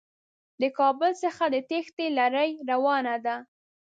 [0.61, 3.35] د کابل څخه د تېښتې لړۍ روانه ده.